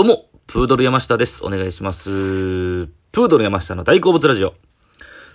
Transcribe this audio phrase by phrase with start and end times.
[0.00, 1.44] どうも、プードル山下です。
[1.44, 2.08] お願いします。
[2.08, 4.54] プードル山下の大好物ラジオ。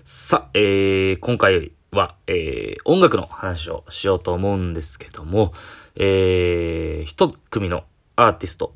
[0.05, 5.54] さあ、えー、今回は、えー、音楽の話をしようと思うんですけども、
[5.96, 7.83] えー、一組の
[8.15, 8.73] アーティスト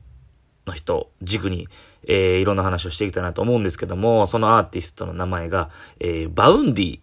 [0.67, 1.67] の人軸に、
[2.08, 6.99] えー、いろんな話をしていきたいなと思うんですけども、そのアーティストの名前が、えー、 Vaundy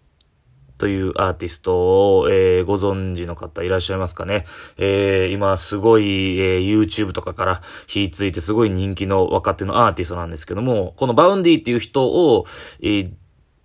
[0.77, 4.45] というアーティストを、えー、ご存知の方いらっしゃいますかね。
[4.77, 12.45] えー、今すごい、えー、YouTube とかから火ついてすごい人気の若手のアーティストなんですけども、この Vaundy っていう人を、
[12.81, 13.11] えー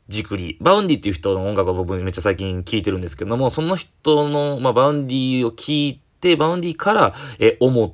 [0.08, 7.92] 軸に、 Vaundy っていう人の音楽を僕めっちゃ最近聴いてるんですけども、その人の、まあ、 Vaundy を聴いて、 Vaundy から、え思っ、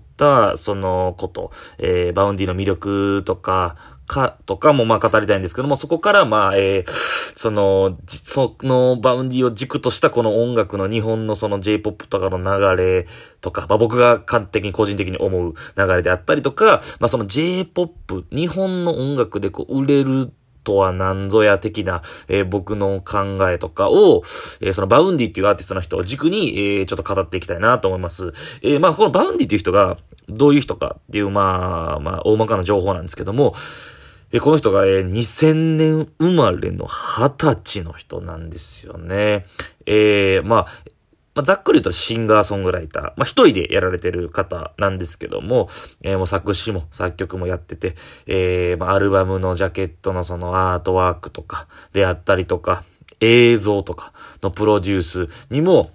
[0.57, 3.77] そのこと、えー、 Vaundy の魅力とか、
[4.09, 6.91] か、とかもまあ語りたいんですけども、そこからまあ、えー、
[7.37, 13.07] その、その Vaundy を軸としたこの音楽の日本のその J-POP とかの流れ
[13.41, 20.33] とか、まあ僕が完璧に個人的に思う流れであったりとか、まあその J-POP、日本の音楽でこう売れる
[20.69, 24.23] とは何ぞや的な、えー、僕の考えとかを、
[24.61, 28.35] えー、その Vaundy っていうアーティストの人を軸に、えー、ちょっと語っていきたいなと思います。
[28.61, 29.97] えー、まあ、この Vaundy っていう人が、
[30.29, 33.55] どういう人かっていう、まあ、まあ、大まかな情報なんですけども、
[34.31, 39.47] えこの人が、え2000年生まれの20歳の人なんですよね。
[39.87, 40.67] えー、まあ、
[41.39, 43.03] まあ、ざっくり言うとシンガーソングライター。
[43.05, 45.69] まあ、一人でやられてる方なんですけども、
[46.03, 47.95] えー、もう作詞も作曲もやってて、
[48.27, 52.83] えー、まあ、アルバムのジャケットのそのアートワークとかであったりとか、
[53.21, 55.93] 映像とかのプロデュースにも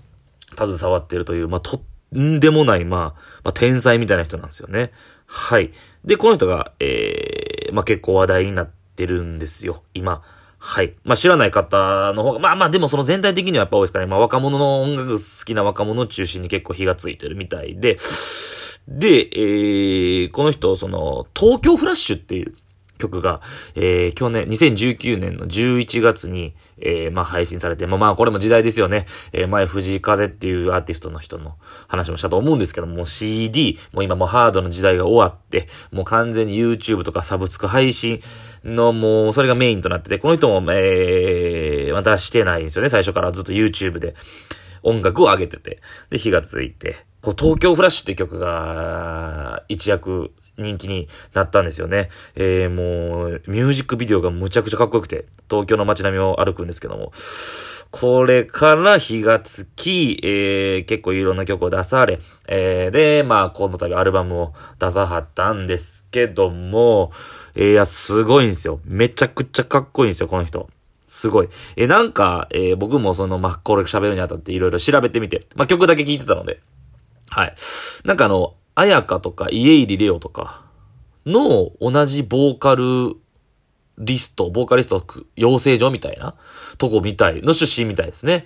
[0.58, 1.81] 携わっているという、まあ、と
[2.17, 3.02] んでもない、まあ、
[3.44, 4.91] まあ、天才みたいな人なんですよね。
[5.25, 5.71] はい。
[6.05, 10.21] で、この人が、えー、まあ、結構話題になってるんですよ、今。
[10.66, 10.95] はい。
[11.03, 14.11] まあ、知らない方の方が、まあまあ、でもその全体的にはやっぱ多いですからね。
[14.11, 17.97] まあ、若者の音楽好きな若者を中心に結構火がついてるみたいで、
[18.88, 22.55] で、えー、この人、その、東京フラッシュっていう
[23.04, 23.42] 曲が、
[23.76, 29.05] えー、去年、2019年の11月に、えー、まあ配信されて、まあまあこれも時代ですよね。
[29.32, 31.55] えー、前藤井風っていうアーティストの人の
[31.88, 38.22] 話もしたと思うんですけども、CD、もう今もうハードの時代が終わって、もう完全に YouTube とかサブスク配信
[38.64, 42.89] のもうそれがメインとなってて、この人も、えー、またしてないんですよね。
[42.89, 44.16] 最初からずっと YouTube で
[44.82, 52.09] 音楽を上げてて、で、火がついて、こう東京フラッシュって曲が一躍人気になったんですよね。
[52.36, 57.11] えー、もう、ミュージックビデオがむちゃくちゃかっこよくて、東京の街並みを歩くんですけども、
[57.91, 67.11] これから日がつき、えー、結構いろんな曲を出され、えー、で、まあ、この度アルバムを出さはったんですけども、
[67.55, 68.80] えー、いや、すごいんですよ。
[68.85, 70.70] めちゃくちゃかっこいいんですよ、この人。
[71.05, 71.49] すごい。
[71.75, 76.61] えなんか、えー、僕もその、まあ、これ喋るにあたっていろいろ調べてみて、まあ、曲だけ聴いてたので、
[77.30, 77.55] はい。
[78.05, 80.64] なんかあの、あやかとか家入レオとか
[81.26, 83.16] の同じボーカル
[83.98, 86.36] リスト、ボーカリスト養成所みたいな
[86.78, 88.45] とこみたい、の出身みたいですね。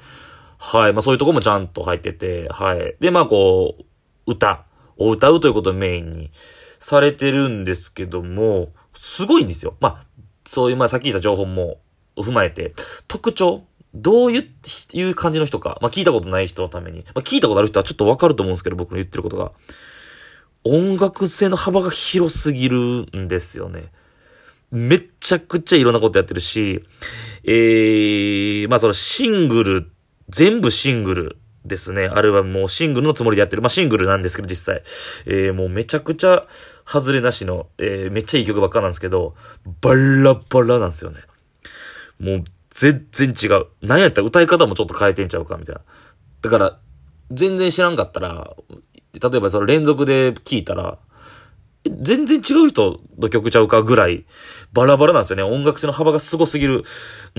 [0.57, 0.93] はい。
[0.93, 2.95] まあそういうとこもちゃんと入ってて、はい。
[2.99, 3.83] で、まあこう、
[4.25, 4.65] 歌
[4.97, 6.31] を歌うということをメインに
[6.79, 9.75] されてるんですけども、すごいんですよ。
[9.79, 10.05] まあ、
[10.45, 11.79] そういう、まあさっき言った情報も
[12.17, 12.73] 踏まえて、
[13.07, 14.39] 特徴どうい
[15.01, 15.77] う感じの人か。
[15.81, 17.05] まあ聞いたことない人のために。
[17.15, 19.53] まあ聞いたことある人はちょっとわかると思うんですけど、僕の言ってることが。
[20.67, 22.77] 音楽性の幅が広すぎる
[23.15, 23.91] んですよね。
[24.71, 26.83] めっちゃくちゃいろんなことやってるし、
[27.43, 29.91] えー、まあそのシングル、
[30.29, 32.07] 全部シングルですね。
[32.07, 33.61] あれはもうシングルのつもりでやってる。
[33.61, 34.83] まあシングルなんですけど実際。
[35.25, 36.45] えー、もうめちゃくちゃ
[36.85, 39.35] 外れなしの、えー、めっちゃいい曲ばっかなんですけど、
[39.81, 41.19] バラバラなんですよね。
[42.19, 43.67] もう全然違う。
[43.81, 45.81] なんやったら歌い方もちょっと変えてんちゃうかみたいな。
[46.41, 46.79] だから、
[47.31, 48.55] 全然知らんかったら、
[49.13, 50.99] 例えばその連続で聴いたら、
[52.01, 54.25] 全然違う人の曲ちゃうかぐらい
[54.73, 55.43] バラバラなんですよね。
[55.43, 56.83] 音楽性の幅がすごすぎる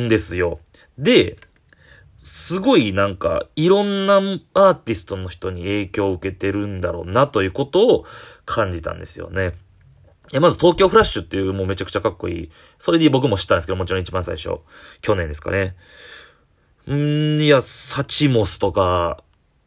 [0.00, 0.60] んですよ。
[0.96, 1.38] で、
[2.18, 8.04] すごいなんかいろんなアーティストの人に影響を受けてるんだろうなということを
[8.44, 9.52] 感じたんですよね。
[10.40, 12.50] まず東京フラッシュっていうもうめちゃくちゃかっこいい。
[12.78, 14.58] それで僕も知ったんですけど、もちろん一番最初。
[15.00, 15.74] 去年ですかね。
[16.86, 19.22] んー、いや、サチモスとか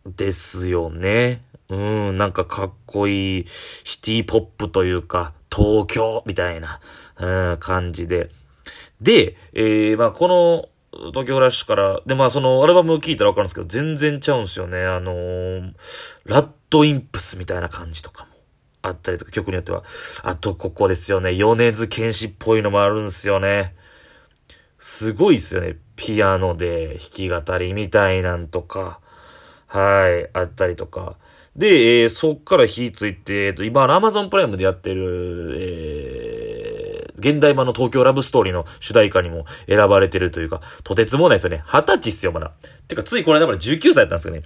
[0.05, 1.41] ですよね。
[1.71, 6.81] うん、なんかかっこいいシティポップというか、東京みたいな、
[7.17, 8.29] うん、感じで。
[8.99, 10.67] で、えー、まあこの、
[11.11, 14.83] 東京フラッシュから、で、まあそのアルバム聴いたらわかるんですけど、全然ちゃうんですよね。
[14.83, 15.73] あのー、
[16.25, 18.31] ラッドインプスみたいな感じとかも
[18.81, 19.85] あったりとか、曲によっては。
[20.23, 21.33] あと、ここですよね。
[21.35, 23.75] 米津玄師っぽいのもあるんですよね。
[24.77, 25.77] すごいですよね。
[25.95, 28.99] ピアノで弾き語りみたいなんとか、
[29.67, 31.15] はい、あったりとか。
[31.55, 41.61] で、えー、そっから火ついて、えっと、今、アマゾンプライムでやってる、えー、現代版の東京ラブストーリーの主題歌にも選ばれてるというか、とてつもないですよね。
[41.65, 42.53] 二十歳っすよ、まだ。
[42.87, 44.43] てか、ついこの間まで19歳だったんですよね。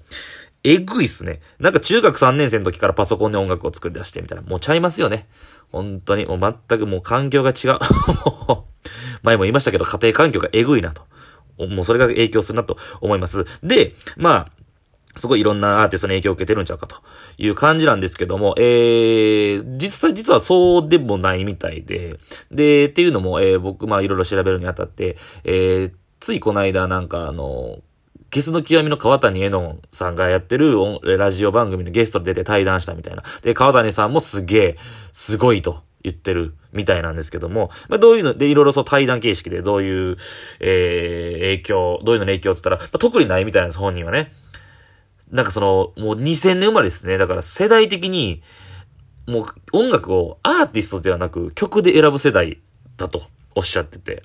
[0.64, 1.42] えぐいっすね。
[1.60, 4.42] なんか中学3年生の時からパソコンで音楽を作り出してみたいな。
[4.42, 5.28] もうちゃいますよね。
[5.72, 7.80] 本当に、もう全くもう環境が違う。
[9.22, 11.04] 前も言いましたけど、家庭環境がえぐいなと。
[11.68, 13.46] もうそれが影響するなと思います。
[13.64, 14.65] で、まあ、
[15.16, 16.98] すごいいろんなアーティストの影響を受けてるんちゃうかと
[17.38, 22.18] いう感じなんですけども、えー、実際実はそうでもないみたいで、
[22.52, 27.80] で、っていうのも、えー、僕、まあいろいろ調べるにあたって、えー、ついこの間なんかあの、
[28.32, 30.76] ゲスの極みの川谷絵音さんがやってる
[31.18, 33.24] ラジオ番組のゲストで出て対談したみたいな。
[33.44, 34.78] で、川谷さんもすげえ、
[35.14, 40.18] すごいと言ってるみたいなんですけども、まあ、どういうので、いろいろそう対談形式でどういう、
[40.60, 44.32] えー、影響、どういうのの影響って言ったら、まあ、特にないみたいなんです、本人はね。
[45.32, 47.18] なんかその、もう2000年生まれですね。
[47.18, 48.42] だから世代的に、
[49.28, 52.60] もう音楽をアーティストではなく曲で選ぶ世代
[52.98, 53.24] だと
[53.56, 54.24] おっしゃってて。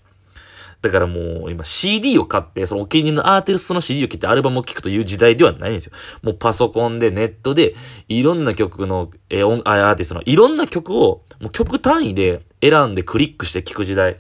[0.82, 5.93] だからもう今 CD を買って、そのお気に入りのアーティストの CD を切ってアルバムを聴くという時代ではないんですよ。
[6.23, 7.75] もうパソコンでネットで
[8.08, 14.17] いろんな曲の、えー、アーティストのいろんな曲をもう曲単位で選んでクリックして聴く時代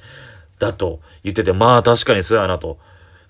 [0.58, 2.78] だと言ってて、まあ確かにそうやなと。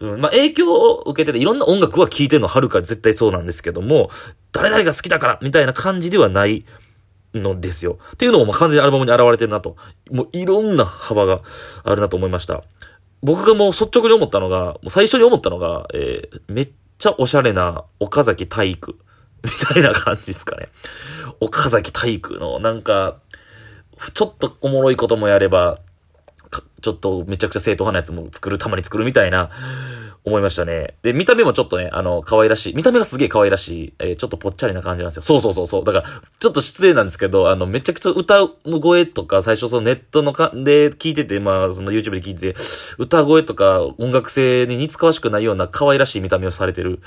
[0.01, 4.11] うん、まあ影響を受けてていろんな音楽は聴いてるのはるか絶対そうなんですけども、
[4.53, 6.65] 誰々が好きだからみたいな感じではない
[7.35, 7.99] のですよ。
[8.15, 9.77] っていうのもま完全にアルバムに現れてるなと。
[10.11, 11.43] もういろんな幅が
[11.85, 12.65] あるなと思いました。
[13.23, 18.99] 僕がもう率直に思ったのが、もう最初に思ったのが、えー、めっちゃおしゃれな岡崎体育
[19.45, 20.69] みたいな感じですかね。
[21.41, 23.19] 岡崎体育の、なんか、
[24.15, 25.81] ちょっとおもろいこともやれば、
[26.83, 29.51] ちょっとめちゃくちゃ正統派なやつも作る、たまに作るみたいな、
[30.25, 30.95] 思いましたね。
[31.03, 32.77] で、見た目もちょっとね、あの、可愛らしい。
[32.77, 33.95] 見た目がすげえ可愛らしい。
[33.99, 35.23] えー、ちょっとぽっちゃりな感じなんですよ。
[35.23, 35.85] そうそうそうそう。
[35.85, 36.09] だから、
[36.39, 42.61] ちょっと失礼なんですけど、あの、めちゃくちゃ歌の声とか、最初そのネットのか、で聞いてて、まあ、その YouTube で聞いてて、
[42.99, 47.01] 歌声とか音楽性に似つかわしくないような可愛らしい見た目をされてる、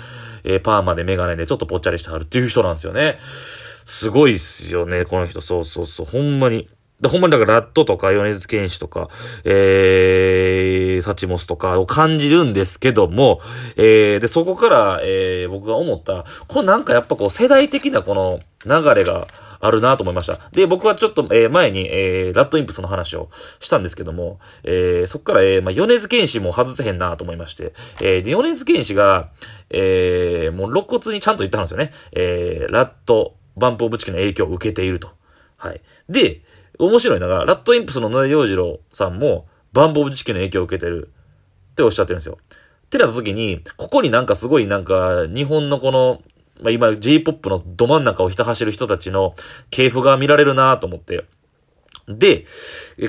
[0.44, 3.20] えー、パーマでメガネでちょっとぽっちゃりしてはるっていう人なんですよね。
[3.86, 5.40] すごいっすよね、この人。
[5.42, 6.06] そうそうそう。
[6.06, 6.68] ほんまに。
[7.04, 9.10] で、ほんまにだからラットとか米津玄師とか、
[9.44, 13.42] えー、サチモスとかを感じるんですけども、
[13.76, 19.28] えー、で、そこから、えー、僕が思った、これなんかやっぱこう世代的なこの流れが
[19.60, 20.40] あるなと思いました。
[20.54, 23.30] で、僕はちょっと、えー、前に、えー、ラットインプスの話を
[23.60, 29.30] したんですけども、えー、そっから、えー、まあ、米津玄師も外せへんなと思いまして、えー、で、米津玄師が、
[29.70, 31.92] えー、もう露骨にちゃんと言ったんですよね。
[32.14, 35.10] えー、ラット、バンプオブチキの影響を受けていると。
[35.58, 35.82] はい。
[36.10, 36.42] で、
[36.80, 41.12] 面白いのが、ラットインプスの野田洋次郎さんも、バンボブ地球の影響を受けてる
[41.72, 42.38] っておっしゃってるんですよ。
[42.86, 46.22] ってなった時に、ここになんかすごいなんか、日本のこの、
[46.62, 49.34] まあ、今 J-POP のど真ん中をひた走る人たちの
[49.72, 51.26] 系譜が見られるなと思って。
[52.08, 52.46] で、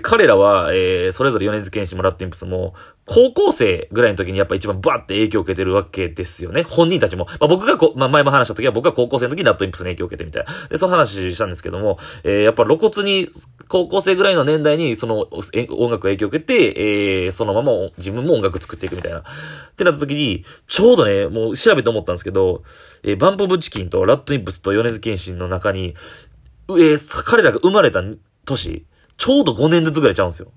[0.02, 2.74] 彼らは、えー、それぞれ米津玄師もラットインプスも、
[3.06, 6.62] 高校生ぐらいの時にやっぱ一番バーって影響を受けてるわけですよね。
[6.62, 7.26] 本人たちも。
[7.26, 10.68] まあ、僕がこ、まあ、前も話した時は僕が高校生の時にラットインプスの影響を受けてみたいな。
[10.68, 13.28] で、その話したんですけども、えー、やっぱ露骨に、
[13.66, 19.20] 高校生ぐらいの年代にその音楽影響を受けて、えー、そのまま自分も音楽作っていくみたいな。
[19.20, 19.22] っ
[19.76, 22.62] てなった時に、ちょうどね、もう調べて思ったんですけど、
[23.02, 25.94] えー、バンポブチキンとラットインプスと米津玄師の中に、
[26.68, 28.02] えー、彼らが生まれた
[28.44, 28.84] 年、
[29.16, 30.52] ちょうど5年ずつぐらいちゃうんですよ。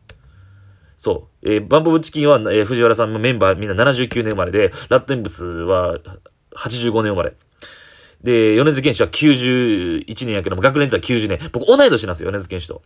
[0.98, 1.50] そう。
[1.50, 6.00] えー、バンボブチキンは、えー、藤原さんのメンバーみんな79年生まれで、ラットエンブスは
[6.56, 7.34] 85年生まれ。
[8.24, 11.50] で、米津玄師は91年やけども、学年では90年。
[11.52, 12.82] 僕同い年なんですよ、米津玄師と。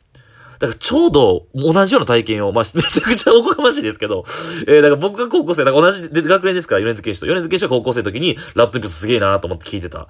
[0.60, 4.24] だからちょうど同じような体験を、まあ、 めちゃくちゃおこがましいですけど、
[4.68, 7.26] えー、だから僕が高校生、だから同じ学年ですから、米津玄師と。
[7.26, 10.08] 米津玄師は高校生の時に、ラットエンブスすげえなと思って聞いてた。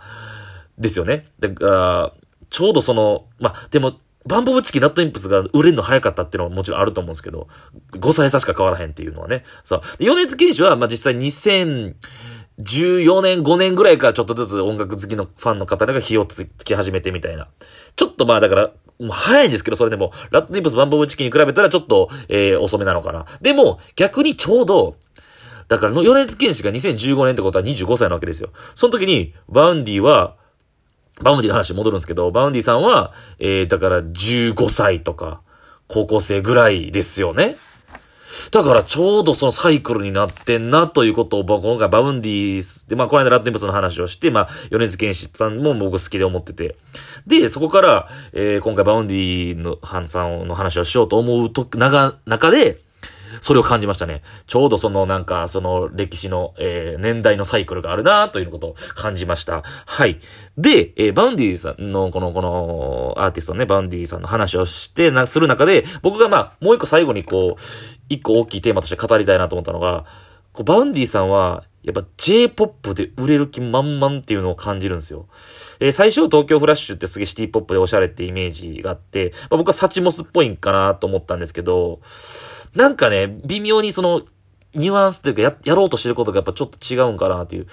[0.78, 1.28] ですよね。
[1.40, 2.14] だから、
[2.50, 7.48] ちょうどその、まあ、でも、バンボブチキラットインプスが売れるの早かったっていうのはもちろんあると思うんですけど、
[7.94, 9.44] 5歳差しか変わらへんっていうのはね。
[9.64, 17.48] さあ、米津玄師は、まあ、実際2014年、5年ぐらいからちょっとずつ音楽好きのファンの方が火をつき始めてみたいな。
[17.96, 23.26] ちょっとまあだから、もう早いんですけど、それでも、ラットインプスバンボブチキに比べたらちょっと、えー、遅めなのかな。
[23.42, 24.96] でも、逆にちょうど、
[25.68, 28.50] だから、米津玄師が2015年ってことは25歳なわけですよ。
[28.76, 30.36] その時に、 Vaundy は、
[31.24, 35.42] Vaundy の話戻るんですけど、 Vaundy さんは、えー、だから15歳とか、
[35.88, 37.58] 高校生ぐらいですよね。
[38.52, 46.76] だからちょうどそのサイクルになってんなということを、今回 Vaundy で、まあこの間 RADWIMPS の話をして、まあ米津玄師さんも僕好きで思ってて。
[47.28, 52.80] で、そこから、えー、今回 Vaundy のハンさんの話をしようと思うと、中、中で、
[53.42, 54.22] それを感じましたね。
[54.46, 59.64] ちょうどそのなんか、その歴史の、えー、年代のサイクルがあるなということを感じました。
[59.64, 60.20] はい。
[60.58, 67.62] で、えー、 Vaundy さんの、この、この、アーティストね、 Vaundy さんの話をしてな、する中で、僕がまあ、もう一個最後にこう、
[68.10, 70.06] 一個大きいテーマとして語りたいなと思ったのが、
[70.54, 75.28] こう Vaundy さんは、やっぱ J-POP で売れる気満々っていうのを感じるんですよ。
[75.80, 82.00] えー、最初東京フラッシュってすげえシティポップでおしゃれってイメージがあって、まあ、僕は Suchmos っぽいんかなと思ったんですけど、
[82.76, 84.22] なんかね、微妙にその、
[84.74, 87.68] ニュアンスというかや、やろうとしてることがやっぱちょっと違うんかなっていう。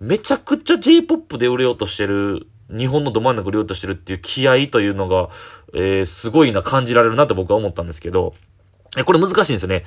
[0.00, 5.28] めちゃくちゃ J-POP で売れようとしてる、日本のど真ん中売れようとしてるっていう気合というのが、
[5.74, 8.34] えー、すごいな感じられるなって僕は思ったんですけど、
[8.96, 9.84] え、これ難しいんですよね。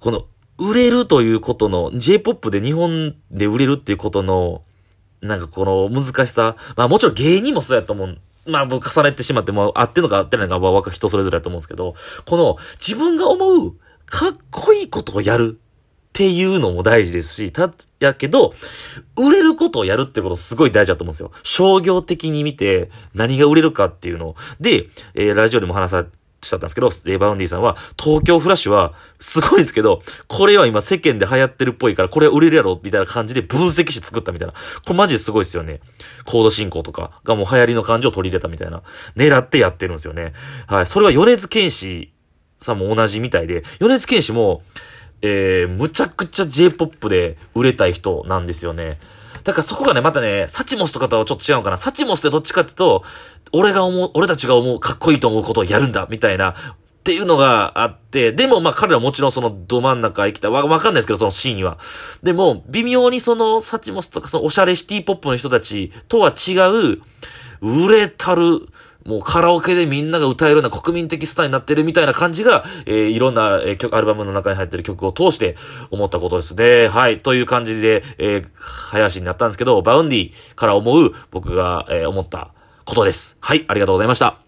[0.00, 0.26] この、
[0.58, 4.62] 売れるということの、J-POP で日本で売れるっていうことの、
[5.20, 6.56] なんかこの難しさ。
[6.76, 8.18] まあもちろん芸人もそうやと思う。
[8.46, 13.74] まあ僕重ねてしまっても合ってんのか合ってないのかは人それぞれだと思うんですけど、この自分が思う
[14.06, 18.52] かっこいいことをやるっていうのも大事ですし、た、やけど、
[19.16, 21.30] 売れることをやるってことすごい大事だと思うんですよ。
[21.42, 26.06] 商業的に見て何が売れるかっていうので、えー、ラジオでも話さ
[26.48, 34.54] れしちゃったんですけど、え Vaundy さんは、東京フラッシュは、すごいんですけど、これは今世間で流行ってるっぽいから、これは売れるやろ、みたいな感じで分析して作ったみたいな。
[34.54, 35.80] これマジですごいですよね。
[36.24, 38.82] コード進行とかがもう流行りの感じを取り入れたみたいな。
[39.16, 40.32] 狙ってやってるんですよね。
[40.66, 40.86] はい。
[40.86, 42.12] それは米津玄師
[42.58, 44.62] さんも同じみたいで、米津玄師も、
[45.20, 48.98] えー、むちゃくちゃ J-POP で売れたい人なんですよね。
[49.44, 51.76] だからそこがね、またね、サチモスとかとはちょっと違うかな。
[51.76, 53.02] サチモスってどっちかっていうと、
[53.52, 56.54] 俺が思う、俺たちが思うかっこいいと思うことをやるんだ、みたいな、っ
[57.08, 61.78] ていうのがあって、でもまあ彼らもちろんそのど真ん中へ来た、わ、わかんないですけど、そのシーンは。
[62.22, 67.00] でも、微妙にそのサチモスとかそのおしゃれシティポップの人たちとは違う、
[67.60, 68.60] 売れたる、
[69.06, 75.56] もうカラオケでみんなが歌えるような国民的スターになってるみたいな感じが、えー、いろんな、えー、曲、アルバムの中に入ってる曲を通して
[75.90, 76.88] 思ったことですね。
[76.88, 77.20] はい。
[77.20, 82.52] という感じで、えー、林になったんですけど、 Vaundy から思う僕が、えー、思った
[82.88, 83.36] ことです。
[83.40, 83.66] はい。
[83.68, 84.47] ありがとうございました。